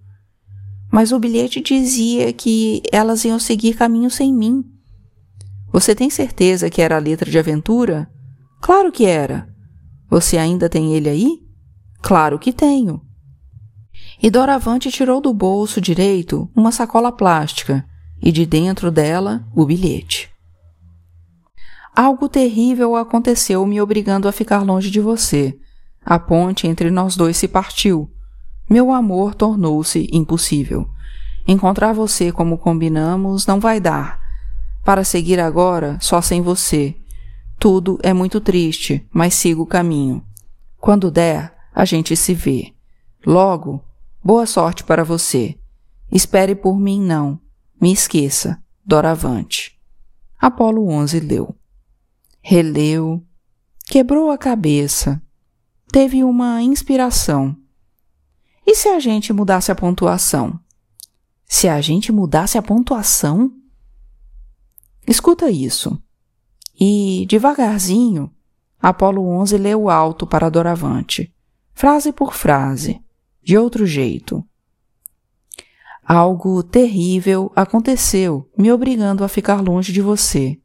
Mas 0.92 1.12
o 1.12 1.20
bilhete 1.20 1.62
dizia 1.62 2.34
que 2.34 2.82
elas 2.92 3.24
iam 3.24 3.40
seguir 3.40 3.76
caminho 3.76 4.10
sem 4.10 4.34
mim. 4.34 4.66
Você 5.72 5.94
tem 5.94 6.10
certeza 6.10 6.70
que 6.70 6.82
era 6.82 6.96
a 6.96 7.00
letra 7.00 7.30
de 7.30 7.38
aventura? 7.38 8.10
Claro 8.60 8.92
que 8.92 9.06
era. 9.06 9.48
Você 10.10 10.38
ainda 10.38 10.68
tem 10.68 10.96
ele 10.96 11.08
aí? 11.08 11.40
Claro 12.02 12.40
que 12.40 12.52
tenho. 12.52 13.02
E 14.22 14.30
Doravante 14.32 14.92
tirou 14.92 15.22
do 15.22 15.34
bolso 15.34 15.80
direito 15.80 16.50
uma 16.56 16.72
sacola 16.72 17.12
plástica 17.12 17.86
e 18.22 18.32
de 18.32 18.46
dentro 18.46 18.92
dela 18.92 19.48
o 19.56 19.66
bilhete. 19.66 20.19
Algo 21.96 22.30
terrível 22.30 22.96
aconteceu 22.96 23.66
me 23.66 23.82
obrigando 23.82 24.28
a 24.28 24.32
ficar 24.32 24.64
longe 24.64 24.90
de 24.90 25.02
você. 25.02 25.58
A 26.06 26.18
ponte 26.18 26.68
entre 26.68 26.90
nós 26.90 27.16
dois 27.16 27.38
se 27.38 27.48
partiu. 27.48 28.10
Meu 28.70 28.92
amor 28.92 29.36
tornou-se 29.36 30.08
impossível. 30.12 30.88
Encontrar 31.48 31.94
você 31.94 32.32
como 32.32 32.58
combinamos 32.58 33.46
não 33.46 33.60
vai 33.60 33.80
dar. 33.80 34.20
Para 34.84 35.04
seguir 35.04 35.40
agora, 35.40 35.98
só 36.00 36.22
sem 36.22 36.42
você. 36.42 36.96
Tudo 37.58 38.00
é 38.02 38.14
muito 38.14 38.40
triste, 38.40 39.06
mas 39.12 39.34
sigo 39.34 39.64
o 39.64 39.68
caminho. 39.68 40.24
Quando 40.80 41.12
der, 41.12 41.54
a 41.74 41.84
gente 41.84 42.16
se 42.16 42.34
vê. 42.34 42.74
Logo, 43.26 43.84
boa 44.24 44.46
sorte 44.46 44.84
para 44.84 45.04
você. 45.04 45.58
Espere 46.12 46.56
por 46.56 46.80
mim, 46.80 47.02
não. 47.02 47.40
Me 47.82 47.92
esqueça. 47.92 48.62
Doravante. 48.86 49.78
Apolo 50.40 50.88
11 50.88 51.20
leu 51.20 51.59
releu, 52.42 53.24
quebrou 53.86 54.32
a 54.32 54.38
cabeça, 54.38 55.22
teve 55.92 56.24
uma 56.24 56.62
inspiração. 56.62 57.56
E 58.66 58.76
se 58.76 58.88
a 58.90 59.00
gente 59.00 59.34
mudasse 59.34 59.72
a 59.72 59.76
pontuação? 59.76 60.60
Se 61.46 61.68
a 61.68 61.82
gente 61.82 62.12
mudasse 62.12 62.58
a 62.58 62.62
pontuação? 62.62 63.52
Escuta 65.08 65.50
isso. 65.50 66.00
E, 66.80 67.26
devagarzinho, 67.28 68.32
Apolo 68.80 69.28
11 69.28 69.58
leu 69.58 69.90
alto 69.90 70.26
para 70.26 70.50
Doravante, 70.50 71.34
frase 71.74 72.14
por 72.14 72.34
frase, 72.34 73.04
de 73.44 73.58
outro 73.58 73.86
jeito. 73.86 74.46
Algo 76.02 76.64
terrível 76.64 77.52
aconteceu, 77.56 78.50
me 78.58 78.72
obrigando 78.72 79.24
a 79.24 79.28
ficar 79.28 79.62
longe 79.62 79.92
de 79.92 80.02
você. 80.02 80.58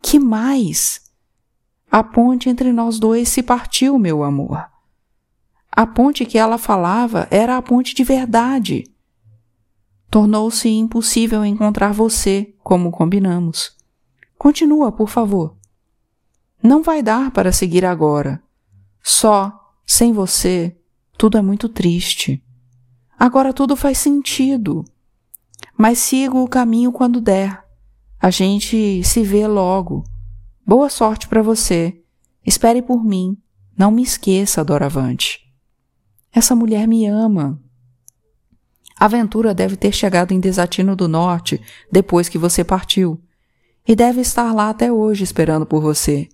Que 0.00 0.18
mais? 0.18 1.00
A 1.90 2.02
ponte 2.02 2.48
entre 2.48 2.72
nós 2.72 2.98
dois 2.98 3.28
se 3.28 3.42
partiu, 3.42 3.98
meu 3.98 4.22
amor. 4.22 4.68
A 5.70 5.86
ponte 5.86 6.26
que 6.26 6.36
ela 6.36 6.58
falava 6.58 7.28
era 7.30 7.56
a 7.56 7.62
ponte 7.62 7.94
de 7.94 8.04
verdade. 8.04 8.84
Tornou-se 10.10 10.68
impossível 10.68 11.44
encontrar 11.44 11.92
você, 11.92 12.54
como 12.62 12.90
combinamos. 12.90 13.76
Continua, 14.36 14.90
por 14.90 15.08
favor. 15.08 15.56
Não 16.62 16.82
vai 16.82 17.02
dar 17.02 17.30
para 17.30 17.52
seguir 17.52 17.84
agora. 17.84 18.42
Só, 19.02 19.72
sem 19.86 20.12
você, 20.12 20.76
tudo 21.16 21.38
é 21.38 21.42
muito 21.42 21.68
triste. 21.68 22.42
Agora 23.18 23.52
tudo 23.52 23.76
faz 23.76 23.98
sentido. 23.98 24.84
Mas 25.76 25.98
sigo 25.98 26.42
o 26.42 26.48
caminho 26.48 26.92
quando 26.92 27.20
der. 27.20 27.67
A 28.20 28.30
gente 28.30 29.02
se 29.04 29.22
vê 29.22 29.46
logo. 29.46 30.02
Boa 30.66 30.90
sorte 30.90 31.28
para 31.28 31.40
você. 31.40 32.02
Espere 32.44 32.82
por 32.82 33.04
mim. 33.04 33.38
Não 33.76 33.92
me 33.92 34.02
esqueça, 34.02 34.64
Doravante. 34.64 35.38
Essa 36.32 36.56
mulher 36.56 36.88
me 36.88 37.06
ama. 37.06 37.62
A 38.98 39.04
aventura 39.04 39.54
deve 39.54 39.76
ter 39.76 39.92
chegado 39.92 40.32
em 40.32 40.40
Desatino 40.40 40.96
do 40.96 41.06
Norte 41.06 41.60
depois 41.92 42.28
que 42.28 42.36
você 42.36 42.64
partiu. 42.64 43.22
E 43.86 43.94
deve 43.94 44.20
estar 44.20 44.52
lá 44.52 44.70
até 44.70 44.90
hoje 44.92 45.22
esperando 45.22 45.64
por 45.64 45.80
você. 45.80 46.28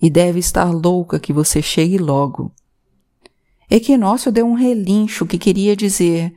E 0.00 0.08
deve 0.08 0.38
estar 0.38 0.72
louca 0.72 1.20
que 1.20 1.32
você 1.32 1.60
chegue 1.60 1.98
logo. 1.98 2.50
Equinócio 3.70 4.32
deu 4.32 4.46
um 4.46 4.54
relincho 4.54 5.26
que 5.26 5.36
queria 5.36 5.76
dizer: 5.76 6.32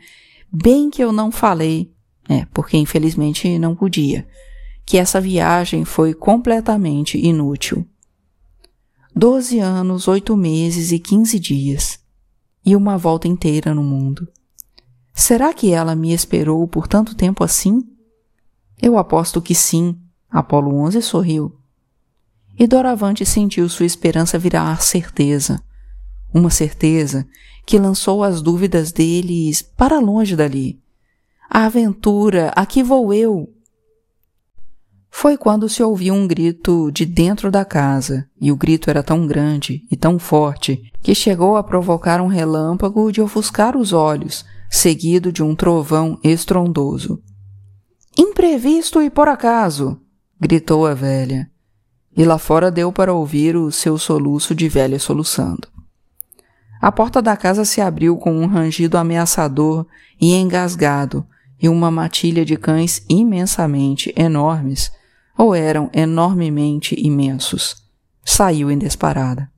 bem 0.51 0.89
que 0.89 1.01
eu 1.01 1.13
não 1.13 1.31
falei. 1.31 1.93
É, 2.27 2.45
porque 2.53 2.75
infelizmente 2.75 3.57
não 3.57 3.73
podia 3.73 4.27
que 4.91 4.97
essa 4.97 5.21
viagem 5.21 5.85
foi 5.85 6.13
completamente 6.13 7.17
inútil. 7.17 7.87
Doze 9.15 9.57
anos, 9.57 10.05
oito 10.09 10.35
meses 10.35 10.91
e 10.91 10.99
quinze 10.99 11.39
dias, 11.39 11.97
e 12.65 12.75
uma 12.75 12.97
volta 12.97 13.25
inteira 13.25 13.73
no 13.73 13.83
mundo. 13.85 14.27
Será 15.13 15.53
que 15.53 15.71
ela 15.71 15.95
me 15.95 16.11
esperou 16.11 16.67
por 16.67 16.89
tanto 16.89 17.15
tempo 17.15 17.41
assim? 17.41 17.87
Eu 18.81 18.97
aposto 18.97 19.41
que 19.41 19.55
sim. 19.55 19.97
Apolo 20.29 20.75
11 20.75 21.01
sorriu. 21.01 21.57
E 22.59 22.67
Doravante 22.67 23.25
sentiu 23.25 23.69
sua 23.69 23.85
esperança 23.85 24.37
virar 24.37 24.81
certeza. 24.81 25.63
Uma 26.33 26.49
certeza 26.49 27.25
que 27.65 27.79
lançou 27.79 28.25
as 28.25 28.41
dúvidas 28.41 28.91
deles 28.91 29.61
para 29.61 30.01
longe 30.01 30.35
dali. 30.35 30.81
A 31.49 31.67
aventura, 31.67 32.51
aqui 32.57 32.83
vou 32.83 33.13
eu, 33.13 33.47
foi 35.11 35.37
quando 35.37 35.67
se 35.67 35.83
ouviu 35.83 36.13
um 36.13 36.25
grito 36.25 36.89
de 36.89 37.05
dentro 37.05 37.51
da 37.51 37.65
casa, 37.65 38.25
e 38.39 38.49
o 38.49 38.55
grito 38.55 38.89
era 38.89 39.03
tão 39.03 39.27
grande 39.27 39.83
e 39.91 39.97
tão 39.97 40.17
forte 40.17 40.81
que 41.03 41.13
chegou 41.13 41.57
a 41.57 41.63
provocar 41.63 42.21
um 42.21 42.27
relâmpago 42.27 43.11
de 43.11 43.21
ofuscar 43.21 43.75
os 43.75 43.91
olhos, 43.91 44.45
seguido 44.69 45.31
de 45.31 45.43
um 45.43 45.53
trovão 45.53 46.17
estrondoso. 46.23 47.21
Imprevisto 48.17 49.01
e 49.01 49.09
por 49.09 49.27
acaso! 49.27 49.99
gritou 50.39 50.87
a 50.87 50.93
velha, 50.93 51.51
e 52.15 52.23
lá 52.23 52.39
fora 52.39 52.71
deu 52.71 52.91
para 52.91 53.13
ouvir 53.13 53.55
o 53.55 53.69
seu 53.69 53.97
soluço 53.97 54.55
de 54.55 54.67
velha 54.67 54.97
soluçando. 54.97 55.67
A 56.81 56.91
porta 56.91 57.21
da 57.21 57.37
casa 57.37 57.63
se 57.63 57.79
abriu 57.79 58.17
com 58.17 58.33
um 58.33 58.47
rangido 58.47 58.97
ameaçador 58.97 59.85
e 60.19 60.33
engasgado, 60.33 61.27
e 61.61 61.69
uma 61.69 61.91
matilha 61.91 62.43
de 62.43 62.57
cães 62.57 63.05
imensamente 63.07 64.11
enormes 64.17 64.89
ou 65.37 65.55
eram 65.55 65.89
enormemente 65.93 66.95
imensos. 66.97 67.75
Saiu 68.23 68.69
em 68.69 68.77
disparada. 68.77 69.49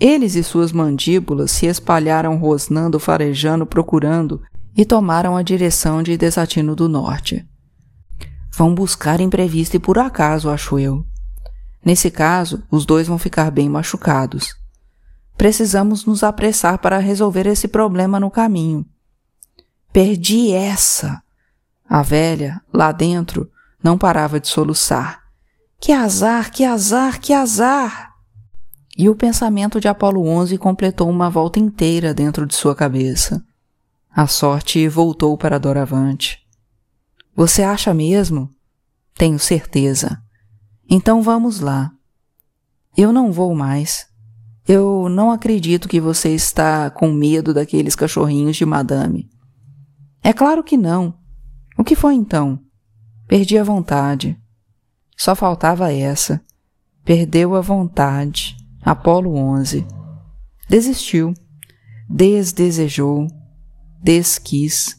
Eles 0.00 0.34
e 0.34 0.44
suas 0.44 0.72
mandíbulas 0.72 1.50
se 1.50 1.66
espalharam 1.66 2.36
rosnando, 2.36 3.00
farejando, 3.00 3.66
procurando 3.66 4.40
e 4.76 4.84
tomaram 4.84 5.36
a 5.36 5.42
direção 5.42 6.02
de 6.02 6.16
Desatino 6.16 6.76
do 6.76 6.88
Norte. 6.88 7.44
Vão 8.56 8.74
buscar 8.74 9.20
imprevisto 9.20 9.74
e 9.74 9.80
por 9.80 9.98
acaso, 9.98 10.48
acho 10.50 10.78
eu. 10.78 11.04
Nesse 11.84 12.10
caso, 12.10 12.62
os 12.70 12.86
dois 12.86 13.08
vão 13.08 13.18
ficar 13.18 13.50
bem 13.50 13.68
machucados. 13.68 14.54
Precisamos 15.36 16.04
nos 16.04 16.22
apressar 16.22 16.78
para 16.78 16.98
resolver 16.98 17.46
esse 17.46 17.68
problema 17.68 18.18
no 18.18 18.30
caminho. 18.30 18.84
Perdi 19.92 20.52
essa! 20.52 21.22
A 21.88 22.02
velha, 22.02 22.60
lá 22.72 22.92
dentro, 22.92 23.50
não 23.82 23.98
parava 23.98 24.40
de 24.40 24.48
soluçar. 24.48 25.22
Que 25.80 25.92
azar, 25.92 26.50
que 26.50 26.64
azar, 26.64 27.20
que 27.20 27.32
azar! 27.32 28.10
E 28.96 29.08
o 29.08 29.14
pensamento 29.14 29.80
de 29.80 29.86
Apolo 29.86 30.26
11 30.26 30.58
completou 30.58 31.08
uma 31.08 31.30
volta 31.30 31.60
inteira 31.60 32.12
dentro 32.12 32.44
de 32.46 32.54
sua 32.54 32.74
cabeça. 32.74 33.44
A 34.10 34.26
sorte 34.26 34.88
voltou 34.88 35.38
para 35.38 35.58
Doravante. 35.58 36.40
Você 37.36 37.62
acha 37.62 37.94
mesmo? 37.94 38.50
Tenho 39.14 39.38
certeza. 39.38 40.20
Então 40.90 41.22
vamos 41.22 41.60
lá. 41.60 41.92
Eu 42.96 43.12
não 43.12 43.30
vou 43.30 43.54
mais. 43.54 44.06
Eu 44.66 45.08
não 45.08 45.30
acredito 45.30 45.88
que 45.88 46.00
você 46.00 46.34
está 46.34 46.90
com 46.90 47.12
medo 47.12 47.54
daqueles 47.54 47.94
cachorrinhos 47.94 48.56
de 48.56 48.66
madame. 48.66 49.30
É 50.22 50.32
claro 50.32 50.64
que 50.64 50.76
não. 50.76 51.14
O 51.78 51.84
que 51.84 51.94
foi 51.94 52.14
então? 52.14 52.58
Perdi 53.28 53.58
a 53.58 53.62
vontade. 53.62 54.40
Só 55.14 55.36
faltava 55.36 55.92
essa. 55.92 56.42
Perdeu 57.04 57.54
a 57.54 57.60
vontade. 57.60 58.56
Apolo 58.80 59.36
11. 59.36 59.86
Desistiu. 60.66 61.34
Desdesejou. 62.08 63.26
Desquis. 64.02 64.96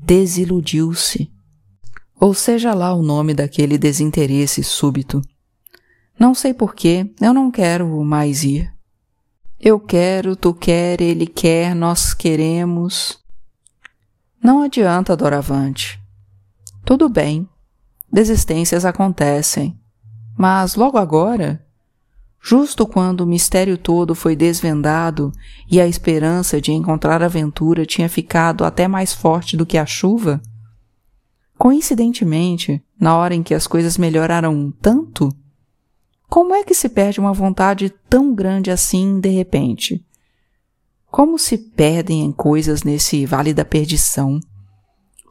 Desiludiu-se. 0.00 1.28
Ou 2.20 2.32
seja 2.32 2.72
lá 2.72 2.94
o 2.94 3.02
nome 3.02 3.34
daquele 3.34 3.76
desinteresse 3.76 4.62
súbito. 4.62 5.20
Não 6.16 6.34
sei 6.34 6.54
porquê, 6.54 7.12
eu 7.20 7.34
não 7.34 7.50
quero 7.50 7.88
mais 8.04 8.44
ir. 8.44 8.72
Eu 9.58 9.80
quero, 9.80 10.36
tu 10.36 10.54
quer, 10.54 11.00
ele 11.00 11.26
quer, 11.26 11.74
nós 11.74 12.14
queremos. 12.14 13.18
Não 14.40 14.62
adianta, 14.62 15.16
Doravante. 15.16 16.00
Tudo 16.84 17.08
bem, 17.08 17.48
Desistências 18.10 18.84
acontecem. 18.84 19.78
Mas 20.36 20.74
logo 20.74 20.98
agora, 20.98 21.64
justo 22.40 22.86
quando 22.86 23.22
o 23.22 23.26
mistério 23.26 23.76
todo 23.76 24.14
foi 24.14 24.36
desvendado 24.36 25.32
e 25.70 25.80
a 25.80 25.86
esperança 25.86 26.60
de 26.60 26.72
encontrar 26.72 27.22
aventura 27.22 27.86
tinha 27.86 28.08
ficado 28.08 28.64
até 28.64 28.86
mais 28.86 29.12
forte 29.12 29.56
do 29.56 29.66
que 29.66 29.78
a 29.78 29.86
chuva, 29.86 30.40
coincidentemente, 31.58 32.82
na 33.00 33.16
hora 33.16 33.34
em 33.34 33.42
que 33.42 33.54
as 33.54 33.66
coisas 33.66 33.96
melhoraram 33.96 34.70
tanto, 34.80 35.34
como 36.28 36.54
é 36.54 36.64
que 36.64 36.74
se 36.74 36.88
perde 36.88 37.20
uma 37.20 37.32
vontade 37.32 37.88
tão 38.10 38.34
grande 38.34 38.70
assim 38.70 39.20
de 39.20 39.28
repente? 39.28 40.04
Como 41.06 41.38
se 41.38 41.56
perdem 41.56 42.30
coisas 42.32 42.82
nesse 42.82 43.24
vale 43.24 43.54
da 43.54 43.64
perdição? 43.64 44.40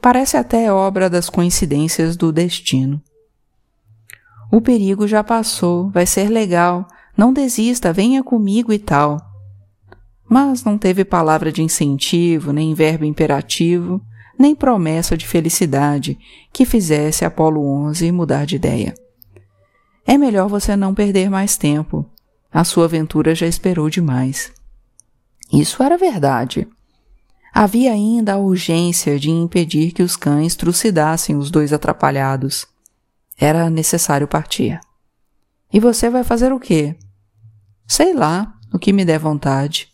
Parece 0.06 0.38
até 0.38 0.72
obra 0.72 1.10
das 1.10 1.32
coincidências 1.32 2.15
do 2.15 2.32
destino. 2.32 3.02
O 4.52 4.62
perigo 4.62 5.08
já 5.08 5.24
passou, 5.24 5.89
vai 5.89 6.06
ser 6.06 6.30
legal, 6.30 6.88
não 7.18 7.34
desista, 7.34 7.91
venha 7.91 8.24
comigo 8.24 8.72
e 8.72 8.78
tal. 8.78 9.20
Mas 10.30 10.63
não 10.63 10.78
teve 10.78 11.04
palavra 11.04 11.52
de 11.52 11.63
incentivo, 11.63 12.54
nem 12.54 12.76
verbo 12.76 13.04
imperativo, 13.04 14.00
nem 14.38 14.54
promessa 14.54 15.18
de 15.18 15.26
felicidade 15.26 16.20
que 16.54 16.65
fizesse 16.65 17.26
Apolo 17.26 17.65
11 17.65 18.12
mudar 18.12 18.46
de 18.46 18.58
ideia. 18.58 18.94
É 20.06 20.20
melhor 20.20 20.48
você 20.48 20.76
não 20.76 20.94
perder 20.94 21.32
mais 21.32 21.58
tempo. 21.58 22.08
A 22.54 22.63
sua 22.63 22.86
aventura 22.86 23.34
já 23.34 23.48
esperou 23.48 23.89
demais. 23.89 24.54
Isso 25.52 25.82
era 25.82 25.98
verdade. 25.98 26.68
Havia 27.58 27.94
ainda 27.94 28.34
a 28.34 28.38
urgência 28.38 29.18
de 29.18 29.32
impedir 29.32 29.94
que 29.94 30.04
os 30.04 30.18
cães 30.18 30.58
trucidassem 30.58 31.38
os 31.38 31.50
dois 31.50 31.72
atrapalhados. 31.72 32.68
Era 33.38 33.70
necessário 33.70 34.28
partir. 34.28 34.78
E 35.72 35.80
você 35.80 36.10
vai 36.10 36.22
fazer 36.22 36.52
o 36.52 36.60
quê? 36.60 36.98
Sei 37.88 38.13
lá, 38.13 38.54
o 38.74 38.78
que 38.78 38.91
me 38.91 39.06
der 39.06 39.20
vontade. 39.20 39.88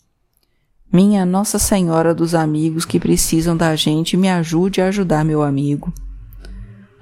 Minha 0.92 1.24
Nossa 1.24 1.60
Senhora 1.60 2.16
dos 2.16 2.34
amigos 2.34 2.84
que 2.84 3.00
precisam 3.00 3.56
da 3.56 3.76
gente 3.76 4.18
me 4.18 4.28
ajude 4.28 4.82
a 4.82 4.88
ajudar 4.88 5.24
meu 5.24 5.44
amigo. 5.44 5.94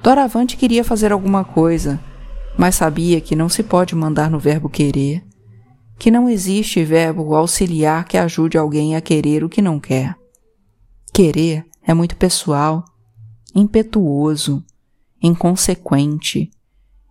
Doravante 0.03 0.57
queria 0.57 0.83
fazer 0.83 1.13
alguma 1.13 1.45
coisa, 1.45 1.97
mas 2.57 2.75
sabia 2.75 3.21
que 3.21 3.33
não 3.33 3.47
se 3.47 3.63
pode 3.63 3.95
mandar 3.95 4.29
no 4.29 4.37
verbo 4.37 4.67
querer, 4.67 5.23
que 5.97 6.11
não 6.11 6.27
existe 6.27 6.83
verbo 6.83 7.33
auxiliar 7.33 8.03
que 8.03 8.17
ajude 8.17 8.57
alguém 8.57 8.97
a 8.97 8.99
querer 8.99 9.41
o 9.41 9.47
que 9.47 9.61
não 9.61 9.79
quer. 9.79 10.18
Querer 11.19 11.65
é 11.83 11.93
muito 11.93 12.15
pessoal, 12.15 12.85
impetuoso, 13.53 14.63
inconsequente, 15.21 16.49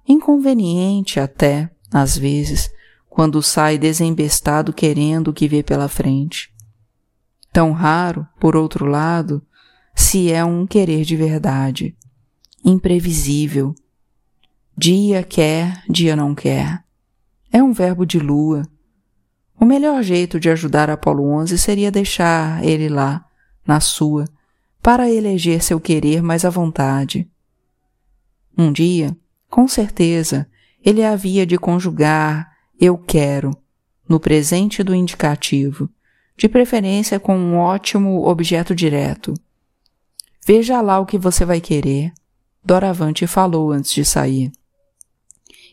inconveniente 0.08 1.20
até, 1.20 1.70
às 1.92 2.16
vezes, 2.16 2.70
quando 3.10 3.42
sai 3.42 3.76
desembestado 3.76 4.72
querendo 4.72 5.28
o 5.28 5.32
que 5.34 5.46
vê 5.46 5.62
pela 5.62 5.90
frente. 5.90 6.50
Tão 7.52 7.72
raro, 7.72 8.26
por 8.40 8.56
outro 8.56 8.86
lado, 8.86 9.42
se 9.94 10.32
é 10.32 10.42
um 10.42 10.66
querer 10.66 11.04
de 11.04 11.14
verdade, 11.14 11.94
imprevisível. 12.64 13.74
Dia 14.74 15.22
quer, 15.22 15.82
dia 15.86 16.16
não 16.16 16.34
quer. 16.34 16.82
É 17.52 17.62
um 17.62 17.74
verbo 17.74 18.06
de 18.06 18.18
lua. 18.18 18.66
O 19.60 19.66
melhor 19.66 20.02
jeito 20.02 20.40
de 20.40 20.48
ajudar 20.48 20.88
Apolo 20.88 21.28
11 21.28 21.58
seria 21.58 21.90
deixar 21.90 22.64
ele 22.64 22.88
lá, 22.88 23.27
na 23.68 23.78
sua, 23.78 24.24
para 24.82 25.10
eleger 25.10 25.62
seu 25.62 25.78
querer 25.78 26.22
mais 26.22 26.46
à 26.46 26.50
vontade. 26.50 27.28
Um 28.56 28.72
dia, 28.72 29.14
com 29.50 29.68
certeza, 29.68 30.48
ele 30.82 31.04
havia 31.04 31.44
de 31.44 31.58
conjugar 31.58 32.50
eu 32.80 32.96
quero 32.96 33.50
no 34.08 34.18
presente 34.18 34.82
do 34.82 34.94
indicativo, 34.94 35.90
de 36.36 36.48
preferência 36.48 37.20
com 37.20 37.36
um 37.36 37.58
ótimo 37.58 38.26
objeto 38.26 38.74
direto. 38.74 39.34
Veja 40.46 40.80
lá 40.80 40.98
o 40.98 41.04
que 41.04 41.18
você 41.18 41.44
vai 41.44 41.60
querer, 41.60 42.12
Doravante 42.64 43.26
falou 43.26 43.70
antes 43.70 43.92
de 43.92 44.04
sair. 44.04 44.50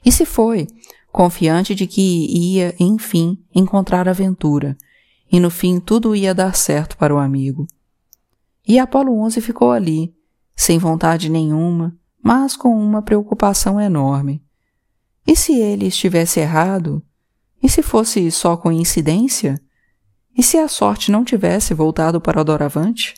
E 0.03 0.11
se 0.11 0.25
foi, 0.25 0.67
confiante 1.11 1.73
de 1.73 1.87
que 1.87 2.01
ia, 2.01 2.75
enfim, 2.79 3.37
encontrar 3.53 4.09
aventura, 4.09 4.77
e 5.31 5.39
no 5.39 5.49
fim 5.49 5.79
tudo 5.79 6.15
ia 6.15 6.33
dar 6.33 6.55
certo 6.55 6.97
para 6.97 7.15
o 7.15 7.17
amigo. 7.17 7.67
E 8.67 8.79
Apolo 8.79 9.19
11 9.19 9.41
ficou 9.41 9.71
ali, 9.71 10.15
sem 10.55 10.77
vontade 10.77 11.29
nenhuma, 11.29 11.95
mas 12.23 12.55
com 12.55 12.75
uma 12.75 13.01
preocupação 13.01 13.79
enorme. 13.79 14.43
E 15.27 15.35
se 15.35 15.53
ele 15.53 15.87
estivesse 15.87 16.39
errado? 16.39 17.03
E 17.61 17.69
se 17.69 17.81
fosse 17.81 18.29
só 18.31 18.57
coincidência? 18.57 19.61
E 20.37 20.43
se 20.43 20.57
a 20.57 20.67
sorte 20.67 21.11
não 21.11 21.23
tivesse 21.23 21.73
voltado 21.73 22.19
para 22.19 22.41
o 22.41 22.43
Doravante? 22.43 23.13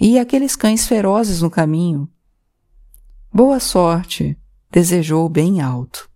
E 0.00 0.18
aqueles 0.18 0.56
cães 0.56 0.86
ferozes 0.86 1.40
no 1.40 1.50
caminho? 1.50 2.08
Boa 3.32 3.60
sorte, 3.60 4.38
desejou 4.70 5.28
bem 5.28 5.60
alto. 5.60 6.10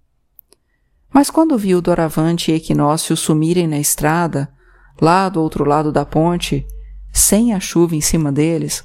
Mas 1.13 1.31
quando 1.31 1.59
viu 1.59 1.81
Doravante 1.81 2.51
e 2.51 2.55
Equinócio 2.55 3.17
sumirem 3.17 3.67
na 3.67 3.79
estrada, 3.79 4.53
lá 5.01 5.29
do 5.29 5.41
outro 5.41 5.65
lado 5.65 5.91
da 5.93 6.05
ponte, 6.05 6.67
sem 7.13 7.53
a 7.53 7.61
chuva 7.61 7.97
em 7.97 8.01
cima 8.01 8.31
deles, 8.31 8.85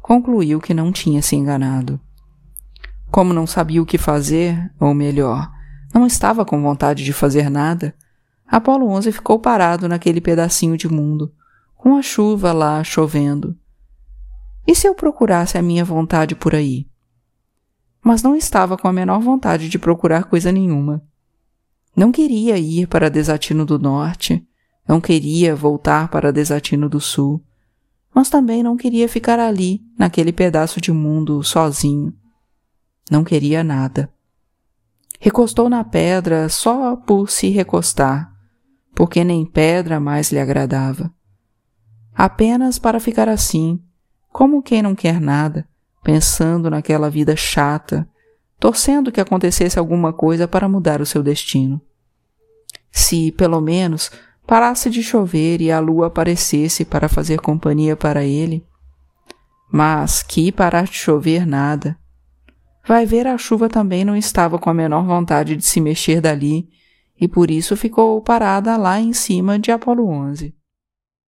concluiu 0.00 0.60
que 0.60 0.74
não 0.74 0.92
tinha 0.92 1.22
se 1.22 1.36
enganado. 1.36 2.00
Como 3.10 3.32
não 3.32 3.46
sabia 3.46 3.82
o 3.82 3.86
que 3.86 3.98
fazer, 3.98 4.72
ou 4.80 4.94
melhor, 4.94 5.50
não 5.92 6.06
estava 6.06 6.44
com 6.44 6.62
vontade 6.62 7.04
de 7.04 7.12
fazer 7.12 7.50
nada, 7.50 7.94
Apolo 8.46 8.86
11 8.88 9.12
ficou 9.12 9.38
parado 9.38 9.88
naquele 9.88 10.20
pedacinho 10.20 10.76
de 10.76 10.88
mundo, 10.88 11.32
com 11.76 11.96
a 11.96 12.02
chuva 12.02 12.52
lá 12.52 12.84
chovendo. 12.84 13.56
E 14.66 14.74
se 14.74 14.86
eu 14.86 14.94
procurasse 14.94 15.58
a 15.58 15.62
minha 15.62 15.84
vontade 15.84 16.34
por 16.34 16.54
aí? 16.54 16.86
Mas 18.04 18.22
não 18.22 18.36
estava 18.36 18.76
com 18.76 18.86
a 18.86 18.92
menor 18.92 19.20
vontade 19.20 19.68
de 19.68 19.78
procurar 19.78 20.24
coisa 20.24 20.52
nenhuma. 20.52 21.02
Não 21.96 22.12
queria 22.12 22.56
ir 22.58 22.86
para 22.86 23.10
Desatino 23.10 23.64
do 23.64 23.78
Norte, 23.78 24.46
não 24.86 25.00
queria 25.00 25.54
voltar 25.54 26.08
para 26.08 26.32
Desatino 26.32 26.88
do 26.88 27.00
Sul, 27.00 27.42
mas 28.14 28.28
também 28.28 28.62
não 28.62 28.76
queria 28.76 29.08
ficar 29.08 29.38
ali, 29.38 29.82
naquele 29.98 30.32
pedaço 30.32 30.80
de 30.80 30.92
mundo, 30.92 31.42
sozinho. 31.42 32.14
Não 33.10 33.24
queria 33.24 33.64
nada. 33.64 34.12
Recostou 35.18 35.68
na 35.68 35.84
pedra 35.84 36.48
só 36.48 36.96
por 36.96 37.30
se 37.30 37.48
recostar, 37.48 38.32
porque 38.94 39.24
nem 39.24 39.46
pedra 39.46 39.98
mais 40.00 40.30
lhe 40.30 40.38
agradava. 40.38 41.12
Apenas 42.14 42.78
para 42.78 43.00
ficar 43.00 43.28
assim, 43.28 43.80
como 44.30 44.62
quem 44.62 44.82
não 44.82 44.94
quer 44.94 45.20
nada, 45.20 45.66
pensando 46.02 46.68
naquela 46.68 47.08
vida 47.08 47.34
chata, 47.36 48.08
torcendo 48.58 49.10
que 49.10 49.20
acontecesse 49.20 49.78
alguma 49.78 50.12
coisa 50.12 50.46
para 50.46 50.68
mudar 50.68 51.00
o 51.00 51.06
seu 51.06 51.22
destino. 51.22 51.80
Se, 52.90 53.32
pelo 53.32 53.60
menos, 53.60 54.10
parasse 54.52 54.90
de 54.90 55.02
chover 55.02 55.62
e 55.62 55.72
a 55.72 55.80
lua 55.80 56.08
aparecesse 56.08 56.84
para 56.84 57.08
fazer 57.08 57.40
companhia 57.40 57.96
para 57.96 58.22
ele. 58.22 58.62
Mas 59.72 60.22
que 60.22 60.52
parar 60.52 60.84
de 60.84 60.92
chover 60.92 61.46
nada. 61.46 61.98
Vai 62.86 63.06
ver 63.06 63.26
a 63.26 63.38
chuva 63.38 63.66
também 63.66 64.04
não 64.04 64.14
estava 64.14 64.58
com 64.58 64.68
a 64.68 64.74
menor 64.74 65.06
vontade 65.06 65.56
de 65.56 65.64
se 65.64 65.80
mexer 65.80 66.20
dali 66.20 66.68
e 67.18 67.26
por 67.26 67.50
isso 67.50 67.74
ficou 67.78 68.20
parada 68.20 68.76
lá 68.76 69.00
em 69.00 69.14
cima 69.14 69.58
de 69.58 69.72
Apolo 69.72 70.06
11. 70.06 70.54